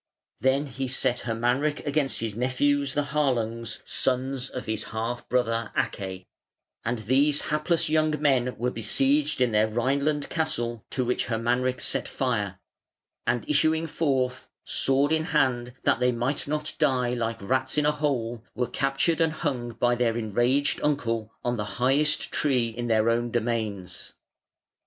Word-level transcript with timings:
Then 0.39 0.65
he 0.65 0.87
set 0.87 1.25
Hermanric 1.27 1.85
against 1.85 2.21
his 2.21 2.35
nephews, 2.35 2.95
the 2.95 3.03
Harlungs, 3.13 3.81
sons 3.87 4.49
of 4.49 4.65
his 4.65 4.85
half 4.85 5.29
brother, 5.29 5.71
Aké; 5.77 6.25
and 6.83 6.97
these 6.97 7.41
hapless 7.49 7.87
young 7.87 8.19
men 8.19 8.55
were 8.57 8.71
besieged 8.71 9.41
in 9.41 9.51
their 9.51 9.67
Rhine 9.67 10.03
land 10.03 10.27
castle, 10.27 10.83
to 10.89 11.05
which 11.05 11.27
Hermanric 11.27 11.79
set 11.81 12.07
fire, 12.07 12.57
and 13.27 13.47
issuing 13.47 13.85
forth, 13.85 14.49
sword 14.63 15.11
in 15.11 15.25
hand, 15.25 15.75
that 15.83 15.99
they 15.99 16.11
might 16.11 16.47
not 16.47 16.73
die 16.79 17.13
like 17.13 17.39
rats 17.39 17.77
in 17.77 17.85
a 17.85 17.91
hole, 17.91 18.43
were 18.55 18.65
captured 18.67 19.21
and 19.21 19.33
hung 19.33 19.73
by 19.73 19.93
their 19.93 20.17
enraged 20.17 20.79
uncle 20.81 21.31
on 21.45 21.57
the 21.57 21.65
highest 21.77 22.31
tree 22.31 22.69
in 22.69 22.87
their 22.87 23.07
own 23.07 23.29
domains. 23.29 24.13